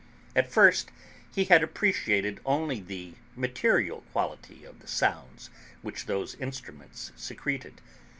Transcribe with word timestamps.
At 0.35 0.51
first 0.51 0.89
he 1.31 1.43
had 1.43 1.61
appreciated 1.61 2.39
only 2.43 2.79
the 2.79 3.13
material 3.35 4.01
quality 4.11 4.63
of 4.65 4.79
the 4.79 4.87
sounds 4.87 5.51
which 5.83 6.07
those 6.07 6.33
instruments 6.33 7.11
secreted. 7.15 7.81